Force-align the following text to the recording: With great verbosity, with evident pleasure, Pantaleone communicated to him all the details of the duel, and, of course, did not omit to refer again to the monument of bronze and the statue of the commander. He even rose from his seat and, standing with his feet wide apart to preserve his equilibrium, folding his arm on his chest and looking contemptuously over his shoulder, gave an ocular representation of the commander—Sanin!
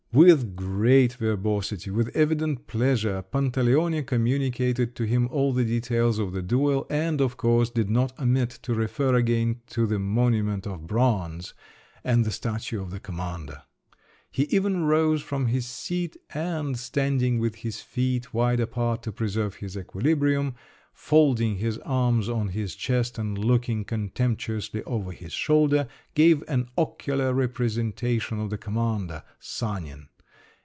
With 0.13 0.57
great 0.57 1.13
verbosity, 1.13 1.89
with 1.89 2.13
evident 2.13 2.67
pleasure, 2.67 3.21
Pantaleone 3.21 4.03
communicated 4.05 4.93
to 4.97 5.05
him 5.05 5.29
all 5.31 5.53
the 5.53 5.63
details 5.63 6.19
of 6.19 6.33
the 6.33 6.41
duel, 6.41 6.85
and, 6.89 7.21
of 7.21 7.37
course, 7.37 7.69
did 7.69 7.89
not 7.89 8.19
omit 8.19 8.49
to 8.63 8.73
refer 8.75 9.15
again 9.15 9.61
to 9.67 9.87
the 9.87 9.99
monument 9.99 10.67
of 10.67 10.85
bronze 10.85 11.53
and 12.03 12.25
the 12.25 12.31
statue 12.31 12.81
of 12.81 12.91
the 12.91 12.99
commander. 12.99 13.63
He 14.29 14.43
even 14.53 14.83
rose 14.83 15.21
from 15.21 15.45
his 15.45 15.65
seat 15.65 16.17
and, 16.33 16.77
standing 16.77 17.39
with 17.39 17.55
his 17.55 17.79
feet 17.79 18.33
wide 18.33 18.59
apart 18.59 19.03
to 19.03 19.13
preserve 19.13 19.55
his 19.55 19.77
equilibrium, 19.77 20.55
folding 20.93 21.55
his 21.55 21.77
arm 21.79 22.21
on 22.29 22.49
his 22.49 22.75
chest 22.75 23.17
and 23.17 23.37
looking 23.37 23.83
contemptuously 23.83 24.83
over 24.83 25.11
his 25.13 25.31
shoulder, 25.31 25.87
gave 26.15 26.43
an 26.49 26.67
ocular 26.77 27.33
representation 27.33 28.39
of 28.39 28.49
the 28.49 28.57
commander—Sanin! 28.57 30.07